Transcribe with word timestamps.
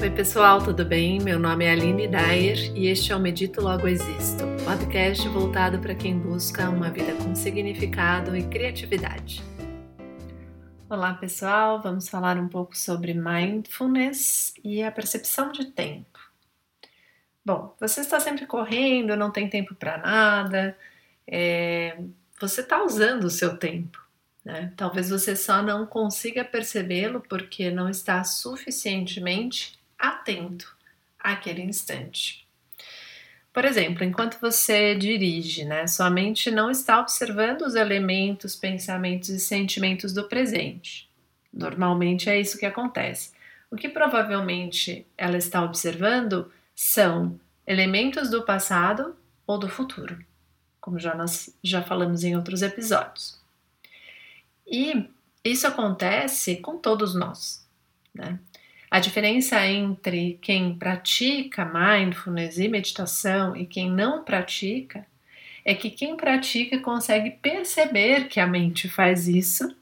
Oi, 0.00 0.10
pessoal, 0.10 0.62
tudo 0.62 0.84
bem? 0.84 1.18
Meu 1.18 1.40
nome 1.40 1.64
é 1.64 1.72
Aline 1.72 2.06
Dyer 2.06 2.72
e 2.72 2.86
este 2.86 3.10
é 3.10 3.16
o 3.16 3.18
Medito 3.18 3.60
Logo 3.60 3.88
Existo, 3.88 4.44
podcast 4.64 5.26
voltado 5.28 5.80
para 5.80 5.92
quem 5.92 6.16
busca 6.16 6.70
uma 6.70 6.88
vida 6.88 7.16
com 7.16 7.34
significado 7.34 8.36
e 8.36 8.46
criatividade. 8.46 9.42
Olá, 10.88 11.14
pessoal, 11.14 11.82
vamos 11.82 12.08
falar 12.08 12.38
um 12.38 12.46
pouco 12.46 12.78
sobre 12.78 13.12
mindfulness 13.12 14.54
e 14.62 14.84
a 14.84 14.92
percepção 14.92 15.50
de 15.50 15.64
tempo. 15.64 16.20
Bom, 17.44 17.74
você 17.80 18.00
está 18.00 18.20
sempre 18.20 18.46
correndo, 18.46 19.16
não 19.16 19.32
tem 19.32 19.50
tempo 19.50 19.74
para 19.74 19.98
nada, 19.98 20.78
é, 21.26 21.98
você 22.40 22.60
está 22.60 22.84
usando 22.84 23.24
o 23.24 23.30
seu 23.30 23.56
tempo. 23.56 24.00
Né? 24.44 24.72
Talvez 24.76 25.10
você 25.10 25.34
só 25.34 25.60
não 25.60 25.84
consiga 25.84 26.44
percebê-lo 26.44 27.20
porque 27.28 27.68
não 27.68 27.90
está 27.90 28.22
suficientemente 28.22 29.76
atento 29.98 30.76
àquele 31.18 31.62
instante. 31.62 32.46
Por 33.52 33.64
exemplo, 33.64 34.04
enquanto 34.04 34.40
você 34.40 34.94
dirige, 34.94 35.64
né, 35.64 35.86
sua 35.86 36.08
mente 36.08 36.50
não 36.50 36.70
está 36.70 37.00
observando 37.00 37.62
os 37.62 37.74
elementos, 37.74 38.54
pensamentos 38.54 39.30
e 39.30 39.40
sentimentos 39.40 40.12
do 40.12 40.28
presente. 40.28 41.10
Normalmente 41.52 42.30
é 42.30 42.38
isso 42.38 42.58
que 42.58 42.66
acontece. 42.66 43.32
O 43.70 43.76
que 43.76 43.88
provavelmente 43.88 45.06
ela 45.16 45.36
está 45.36 45.62
observando 45.62 46.52
são 46.74 47.38
elementos 47.66 48.30
do 48.30 48.44
passado 48.44 49.16
ou 49.46 49.58
do 49.58 49.68
futuro, 49.68 50.18
como 50.80 50.98
já 50.98 51.14
nós 51.14 51.54
já 51.62 51.82
falamos 51.82 52.22
em 52.22 52.36
outros 52.36 52.62
episódios. 52.62 53.40
E 54.66 55.08
isso 55.44 55.66
acontece 55.66 56.56
com 56.56 56.78
todos 56.78 57.14
nós, 57.14 57.66
né? 58.14 58.38
A 58.90 59.00
diferença 59.00 59.66
entre 59.66 60.38
quem 60.40 60.74
pratica 60.74 61.64
mindfulness 61.64 62.58
e 62.58 62.68
meditação 62.68 63.54
e 63.54 63.66
quem 63.66 63.90
não 63.90 64.24
pratica 64.24 65.06
é 65.62 65.74
que 65.74 65.90
quem 65.90 66.16
pratica 66.16 66.78
consegue 66.78 67.32
perceber 67.32 68.28
que 68.28 68.40
a 68.40 68.46
mente 68.46 68.88
faz 68.88 69.28
isso 69.28 69.76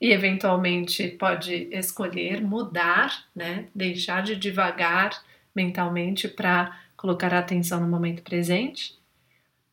e 0.00 0.12
eventualmente 0.12 1.08
pode 1.08 1.68
escolher 1.72 2.40
mudar, 2.40 3.24
né, 3.34 3.66
deixar 3.74 4.22
de 4.22 4.36
divagar 4.36 5.10
mentalmente 5.54 6.28
para 6.28 6.78
colocar 6.96 7.34
a 7.34 7.40
atenção 7.40 7.80
no 7.80 7.88
momento 7.88 8.22
presente. 8.22 8.96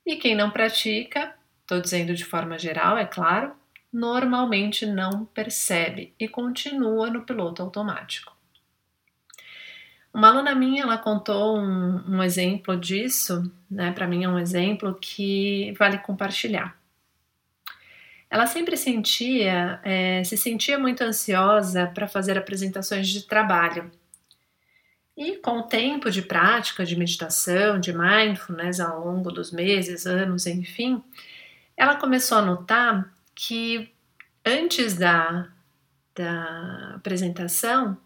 E 0.04 0.16
quem 0.16 0.34
não 0.34 0.50
pratica, 0.50 1.36
estou 1.62 1.80
dizendo 1.80 2.16
de 2.16 2.26
forma 2.26 2.58
geral, 2.58 2.98
é 2.98 3.06
claro, 3.06 3.52
normalmente 3.92 4.86
não 4.88 5.26
percebe 5.26 6.14
e 6.20 6.28
continua 6.28 7.12
no 7.12 7.22
piloto 7.22 7.62
automático. 7.62 8.34
Uma 10.14 10.28
aluna 10.30 10.54
minha, 10.54 10.84
ela 10.84 10.98
contou 10.98 11.58
um, 11.58 12.18
um 12.18 12.24
exemplo 12.24 12.78
disso, 12.78 13.52
né? 13.70 13.92
Para 13.92 14.08
mim 14.08 14.24
é 14.24 14.30
um 14.30 14.38
exemplo 14.38 14.94
que 15.02 15.74
vale 15.78 15.98
compartilhar. 15.98 16.78
Ela 18.30 18.46
sempre 18.48 18.78
sentia, 18.78 19.80
é, 19.84 20.24
se 20.24 20.38
sentia 20.38 20.78
muito 20.78 21.02
ansiosa 21.02 21.88
para 21.88 22.08
fazer 22.08 22.38
apresentações 22.38 23.08
de 23.08 23.24
trabalho. 23.24 23.92
E 25.16 25.38
com 25.38 25.60
o 25.60 25.64
tempo 25.64 26.10
de 26.10 26.22
prática 26.22 26.84
de 26.84 26.96
meditação, 26.96 27.80
de 27.80 27.94
mindfulness 27.94 28.80
ao 28.80 29.06
longo 29.06 29.32
dos 29.32 29.52
meses, 29.52 30.08
anos, 30.08 30.48
enfim, 30.48 31.04
ela 31.78 31.96
começou 31.96 32.40
a 32.40 32.42
notar 32.42 33.14
que 33.36 33.92
antes 34.46 34.96
da, 34.96 35.48
da 36.16 36.94
apresentação, 36.96 37.98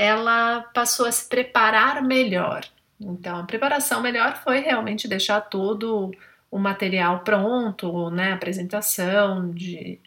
ela 0.00 0.62
passou 0.72 1.04
a 1.04 1.12
se 1.12 1.28
preparar 1.28 2.02
melhor. 2.02 2.64
Então, 2.98 3.36
a 3.38 3.44
preparação 3.44 4.00
melhor 4.00 4.34
foi 4.42 4.60
realmente 4.60 5.06
deixar 5.06 5.42
todo 5.42 6.10
o 6.50 6.58
material 6.58 7.20
pronto, 7.20 8.08
né, 8.08 8.32
apresentação 8.32 9.50
de 9.50 10.00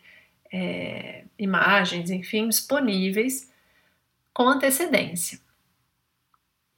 é, 0.51 1.25
imagens, 1.38 2.09
enfim, 2.09 2.50
disponíveis 2.50 3.51
com 4.34 4.47
antecedência. 4.50 5.40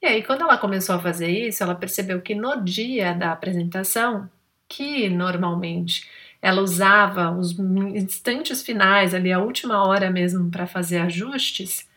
E 0.02 0.06
aí, 0.06 0.22
quando 0.22 0.42
ela 0.42 0.58
começou 0.58 0.96
a 0.96 1.00
fazer 1.00 1.30
isso, 1.30 1.62
ela 1.62 1.74
percebeu 1.74 2.20
que 2.20 2.34
no 2.34 2.62
dia 2.62 3.14
da 3.14 3.32
apresentação, 3.32 4.30
que 4.68 5.08
normalmente 5.08 6.06
ela 6.42 6.60
usava 6.60 7.30
os 7.30 7.58
instantes 7.94 8.62
finais, 8.62 9.14
ali 9.14 9.32
a 9.32 9.38
última 9.38 9.86
hora 9.86 10.10
mesmo, 10.10 10.50
para 10.50 10.66
fazer 10.66 10.98
ajustes, 10.98 11.88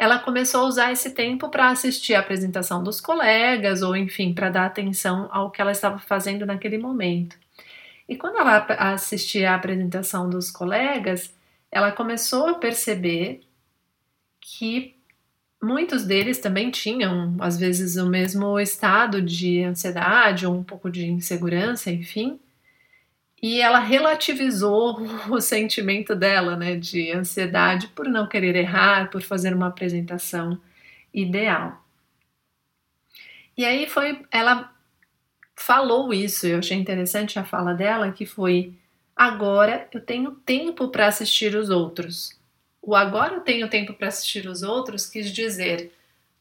ela 0.00 0.18
começou 0.18 0.62
a 0.62 0.64
usar 0.64 0.92
esse 0.92 1.10
tempo 1.10 1.50
para 1.50 1.68
assistir 1.68 2.14
a 2.14 2.20
apresentação 2.20 2.82
dos 2.82 3.02
colegas 3.02 3.82
ou, 3.82 3.94
enfim, 3.94 4.32
para 4.32 4.48
dar 4.48 4.64
atenção 4.64 5.28
ao 5.30 5.50
que 5.50 5.60
ela 5.60 5.72
estava 5.72 5.98
fazendo 5.98 6.46
naquele 6.46 6.78
momento. 6.78 7.36
E 8.08 8.16
quando 8.16 8.38
ela 8.38 8.66
assistia 8.94 9.50
a 9.50 9.56
apresentação 9.56 10.30
dos 10.30 10.50
colegas, 10.50 11.34
ela 11.70 11.92
começou 11.92 12.48
a 12.48 12.54
perceber 12.54 13.42
que 14.40 14.96
muitos 15.62 16.06
deles 16.06 16.38
também 16.38 16.70
tinham, 16.70 17.36
às 17.38 17.58
vezes, 17.58 17.96
o 17.96 18.08
mesmo 18.08 18.58
estado 18.58 19.20
de 19.20 19.62
ansiedade 19.62 20.46
ou 20.46 20.54
um 20.54 20.64
pouco 20.64 20.90
de 20.90 21.04
insegurança, 21.06 21.90
enfim 21.90 22.40
e 23.42 23.60
ela 23.60 23.78
relativizou 23.78 25.00
o 25.30 25.40
sentimento 25.40 26.14
dela, 26.14 26.56
né, 26.56 26.76
de 26.76 27.12
ansiedade 27.12 27.88
por 27.88 28.06
não 28.06 28.26
querer 28.26 28.54
errar, 28.56 29.10
por 29.10 29.22
fazer 29.22 29.54
uma 29.54 29.68
apresentação 29.68 30.60
ideal. 31.12 31.82
E 33.56 33.64
aí 33.64 33.88
foi, 33.88 34.24
ela 34.30 34.72
falou 35.56 36.12
isso, 36.14 36.46
eu 36.46 36.58
achei 36.58 36.76
interessante 36.76 37.38
a 37.38 37.44
fala 37.44 37.74
dela, 37.74 38.12
que 38.12 38.24
foi: 38.24 38.74
agora 39.14 39.88
eu 39.92 40.00
tenho 40.00 40.32
tempo 40.32 40.88
para 40.88 41.06
assistir 41.06 41.54
os 41.54 41.68
outros. 41.68 42.38
O 42.80 42.94
agora 42.94 43.34
eu 43.34 43.40
tenho 43.40 43.68
tempo 43.68 43.92
para 43.92 44.08
assistir 44.08 44.46
os 44.46 44.62
outros 44.62 45.06
quis 45.06 45.30
dizer: 45.30 45.92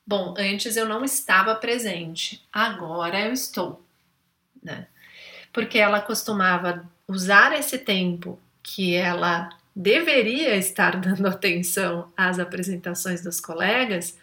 bom, 0.08 0.34
antes 0.38 0.78
eu 0.78 0.88
não 0.88 1.04
estava 1.04 1.56
presente, 1.56 2.46
agora 2.52 3.28
eu 3.28 3.34
estou, 3.34 3.84
né? 4.64 4.88
Porque 5.52 5.78
ela 5.78 6.02
costumava 6.02 6.88
usar 7.08 7.58
esse 7.58 7.78
tempo 7.78 8.40
que 8.62 8.96
ela 8.96 9.50
deveria 9.76 10.56
estar 10.56 10.96
dando 11.00 11.28
atenção 11.28 12.12
às 12.16 12.40
apresentações 12.40 13.22
dos 13.24 13.40
colegas 13.40 14.18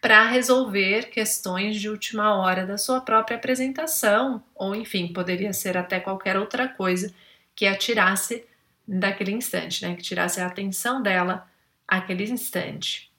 para 0.00 0.26
resolver 0.26 1.08
questões 1.08 1.80
de 1.80 1.88
última 1.88 2.34
hora 2.36 2.66
da 2.66 2.76
sua 2.76 3.00
própria 3.00 3.38
apresentação, 3.38 4.42
ou 4.54 4.74
enfim, 4.74 5.10
poderia 5.10 5.52
ser 5.54 5.78
até 5.78 5.98
qualquer 5.98 6.36
outra 6.36 6.68
coisa 6.68 7.10
que 7.56 7.66
a 7.66 7.74
tirasse 7.74 8.44
daquele 8.86 9.32
instante, 9.32 9.82
né? 9.82 9.94
Que 9.96 10.02
tirasse 10.02 10.40
a 10.40 10.46
atenção 10.46 11.02
dela 11.02 11.48
aquele 11.88 12.24
instante. 12.24 13.10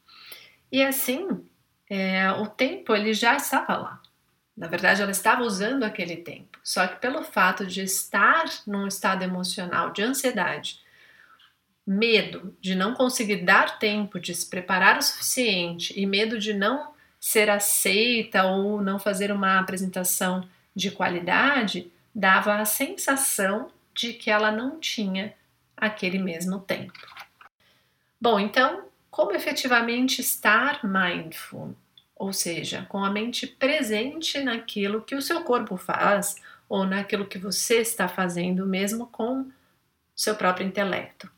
E 0.71 0.83
assim, 0.83 1.43
é, 1.89 2.31
o 2.33 2.45
tempo 2.47 2.95
ele 2.95 3.13
já 3.13 3.35
estava 3.35 3.77
lá. 3.77 4.01
Na 4.55 4.67
verdade, 4.67 5.01
ela 5.01 5.11
estava 5.11 5.43
usando 5.43 5.83
aquele 5.83 6.15
tempo. 6.17 6.57
Só 6.63 6.87
que 6.87 6.99
pelo 6.99 7.23
fato 7.23 7.65
de 7.65 7.81
estar 7.81 8.45
num 8.65 8.87
estado 8.87 9.23
emocional 9.23 9.91
de 9.91 10.01
ansiedade, 10.01 10.79
medo 11.85 12.55
de 12.61 12.73
não 12.73 12.93
conseguir 12.93 13.43
dar 13.43 13.77
tempo 13.77 14.19
de 14.19 14.33
se 14.33 14.49
preparar 14.49 14.97
o 14.97 15.01
suficiente 15.01 15.93
e 15.99 16.05
medo 16.05 16.39
de 16.39 16.53
não 16.53 16.93
ser 17.19 17.49
aceita 17.49 18.43
ou 18.45 18.81
não 18.81 18.97
fazer 18.97 19.31
uma 19.31 19.59
apresentação 19.59 20.47
de 20.75 20.89
qualidade, 20.89 21.91
dava 22.13 22.55
a 22.55 22.65
sensação 22.65 23.69
de 23.93 24.13
que 24.13 24.29
ela 24.29 24.51
não 24.51 24.79
tinha 24.79 25.33
aquele 25.75 26.19
mesmo 26.19 26.59
tempo. 26.59 26.93
Bom, 28.19 28.39
então, 28.39 28.85
como 29.11 29.33
efetivamente 29.33 30.21
estar 30.21 30.83
mindful? 30.83 31.75
Ou 32.15 32.31
seja, 32.31 32.85
com 32.89 33.03
a 33.03 33.09
mente 33.09 33.45
presente 33.45 34.39
naquilo 34.39 35.01
que 35.01 35.15
o 35.15 35.21
seu 35.21 35.41
corpo 35.41 35.75
faz 35.75 36.35
ou 36.69 36.85
naquilo 36.85 37.25
que 37.25 37.37
você 37.37 37.81
está 37.81 38.07
fazendo, 38.07 38.65
mesmo 38.65 39.07
com 39.07 39.49
seu 40.15 40.35
próprio 40.35 40.65
intelecto. 40.65 41.29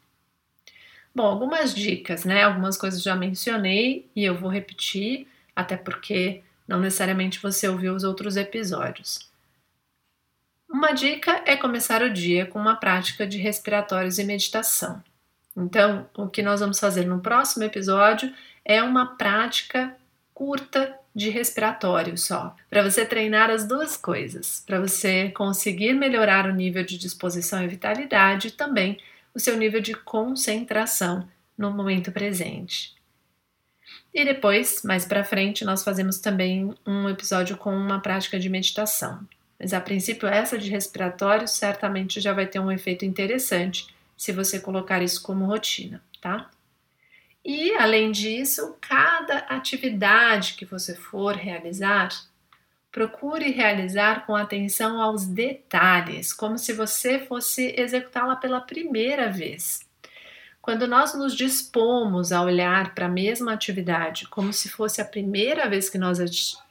Bom, 1.13 1.25
algumas 1.25 1.73
dicas, 1.73 2.23
né? 2.23 2.43
Algumas 2.43 2.77
coisas 2.77 3.01
já 3.01 3.15
mencionei 3.15 4.07
e 4.15 4.23
eu 4.23 4.37
vou 4.37 4.51
repetir, 4.51 5.27
até 5.55 5.75
porque 5.75 6.43
não 6.67 6.79
necessariamente 6.79 7.41
você 7.41 7.67
ouviu 7.67 7.95
os 7.95 8.03
outros 8.03 8.37
episódios. 8.37 9.27
Uma 10.69 10.91
dica 10.91 11.41
é 11.45 11.55
começar 11.55 12.03
o 12.03 12.13
dia 12.13 12.45
com 12.45 12.59
uma 12.59 12.75
prática 12.75 13.25
de 13.25 13.39
respiratórios 13.39 14.19
e 14.19 14.23
meditação. 14.23 15.01
Então, 15.55 16.07
o 16.15 16.27
que 16.27 16.43
nós 16.43 16.59
vamos 16.59 16.79
fazer 16.79 17.05
no 17.05 17.19
próximo 17.19 17.63
episódio 17.63 18.31
é 18.63 18.83
uma 18.83 19.15
prática 19.15 19.95
curta 20.37 20.95
de 21.15 21.31
respiratório 21.31 22.15
só, 22.15 22.55
para 22.69 22.83
você 22.83 23.03
treinar 23.03 23.49
as 23.49 23.67
duas 23.67 23.97
coisas, 23.97 24.61
para 24.67 24.79
você 24.79 25.29
conseguir 25.29 25.93
melhorar 25.93 26.45
o 26.45 26.53
nível 26.53 26.83
de 26.85 26.95
disposição 26.95 27.63
e 27.63 27.67
vitalidade 27.67 28.49
e 28.49 28.51
também 28.51 28.99
o 29.33 29.39
seu 29.39 29.57
nível 29.57 29.81
de 29.81 29.95
concentração 29.95 31.27
no 31.57 31.71
momento 31.71 32.11
presente. 32.11 32.95
E 34.13 34.23
depois, 34.23 34.83
mais 34.83 35.05
para 35.05 35.23
frente, 35.23 35.65
nós 35.65 35.83
fazemos 35.83 36.19
também 36.19 36.71
um 36.85 37.09
episódio 37.09 37.57
com 37.57 37.75
uma 37.75 37.99
prática 37.99 38.39
de 38.39 38.47
meditação. 38.47 39.27
Mas 39.59 39.73
a 39.73 39.81
princípio, 39.81 40.29
essa 40.29 40.55
de 40.55 40.69
respiratório 40.69 41.47
certamente 41.47 42.21
já 42.21 42.31
vai 42.31 42.45
ter 42.45 42.59
um 42.59 42.71
efeito 42.71 43.03
interessante 43.03 43.87
se 44.15 44.31
você 44.31 44.59
colocar 44.59 45.01
isso 45.01 45.19
como 45.23 45.47
rotina, 45.47 45.99
tá? 46.21 46.47
E 47.49 47.73
além 47.75 48.11
disso, 48.11 48.75
cada 48.81 49.37
atividade 49.37 50.55
que 50.55 50.65
você 50.65 50.93
for 50.93 51.33
realizar, 51.33 52.09
procure 52.91 53.51
realizar 53.51 54.25
com 54.25 54.35
atenção 54.35 55.01
aos 55.01 55.25
detalhes, 55.25 56.33
como 56.33 56.57
se 56.57 56.73
você 56.73 57.19
fosse 57.19 57.73
executá-la 57.77 58.35
pela 58.35 58.59
primeira 58.59 59.31
vez. 59.31 59.79
Quando 60.61 60.85
nós 60.89 61.13
nos 61.13 61.33
dispomos 61.33 62.33
a 62.33 62.41
olhar 62.41 62.93
para 62.93 63.05
a 63.05 63.09
mesma 63.09 63.53
atividade 63.53 64.27
como 64.27 64.51
se 64.51 64.67
fosse 64.67 64.99
a 64.99 65.05
primeira 65.05 65.69
vez 65.69 65.89
que 65.89 65.97
nós 65.97 66.19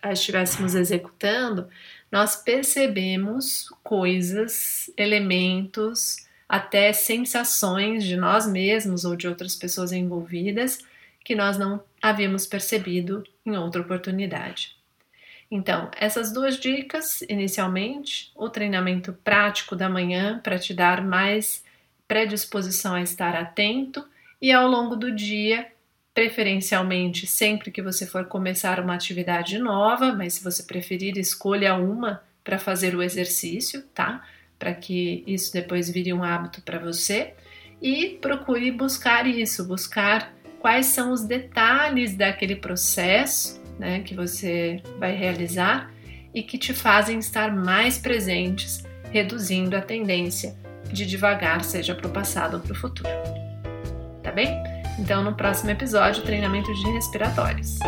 a 0.02 0.12
estivéssemos 0.12 0.74
executando, 0.74 1.70
nós 2.12 2.36
percebemos 2.36 3.70
coisas, 3.82 4.90
elementos, 4.94 6.25
até 6.48 6.92
sensações 6.92 8.04
de 8.04 8.16
nós 8.16 8.46
mesmos 8.46 9.04
ou 9.04 9.16
de 9.16 9.26
outras 9.26 9.56
pessoas 9.56 9.92
envolvidas 9.92 10.78
que 11.24 11.34
nós 11.34 11.58
não 11.58 11.82
havíamos 12.00 12.46
percebido 12.46 13.24
em 13.44 13.56
outra 13.56 13.82
oportunidade. 13.82 14.76
Então, 15.50 15.90
essas 15.96 16.32
duas 16.32 16.58
dicas, 16.58 17.22
inicialmente, 17.22 18.32
o 18.34 18.48
treinamento 18.48 19.12
prático 19.12 19.76
da 19.76 19.88
manhã 19.88 20.40
para 20.42 20.58
te 20.58 20.74
dar 20.74 21.04
mais 21.04 21.64
predisposição 22.06 22.94
a 22.94 23.02
estar 23.02 23.34
atento 23.34 24.04
e 24.40 24.52
ao 24.52 24.68
longo 24.68 24.96
do 24.96 25.10
dia, 25.10 25.66
preferencialmente 26.14 27.26
sempre 27.26 27.70
que 27.70 27.82
você 27.82 28.06
for 28.06 28.26
começar 28.26 28.80
uma 28.80 28.94
atividade 28.94 29.58
nova, 29.58 30.12
mas 30.12 30.34
se 30.34 30.44
você 30.44 30.62
preferir, 30.62 31.16
escolha 31.16 31.74
uma 31.74 32.22
para 32.42 32.58
fazer 32.58 32.94
o 32.94 33.02
exercício, 33.02 33.82
tá? 33.94 34.24
Para 34.58 34.74
que 34.74 35.22
isso 35.26 35.52
depois 35.52 35.90
vire 35.90 36.12
um 36.12 36.24
hábito 36.24 36.62
para 36.62 36.78
você 36.78 37.34
e 37.80 38.18
procure 38.20 38.70
buscar 38.70 39.26
isso, 39.26 39.66
buscar 39.66 40.34
quais 40.60 40.86
são 40.86 41.12
os 41.12 41.22
detalhes 41.22 42.16
daquele 42.16 42.56
processo, 42.56 43.62
né, 43.78 44.00
que 44.00 44.14
você 44.14 44.82
vai 44.98 45.14
realizar 45.14 45.92
e 46.34 46.42
que 46.42 46.58
te 46.58 46.72
fazem 46.72 47.18
estar 47.18 47.54
mais 47.54 47.98
presentes, 47.98 48.84
reduzindo 49.10 49.76
a 49.76 49.80
tendência 49.80 50.56
de 50.92 51.04
devagar 51.04 51.64
seja 51.64 51.94
para 51.94 52.06
o 52.06 52.10
passado 52.10 52.54
ou 52.54 52.60
para 52.60 52.72
o 52.72 52.76
futuro. 52.76 53.08
Tá 54.22 54.32
bem? 54.32 54.56
Então, 54.98 55.22
no 55.22 55.34
próximo 55.34 55.70
episódio, 55.70 56.22
treinamento 56.22 56.72
de 56.74 56.90
respiratórios. 56.90 57.78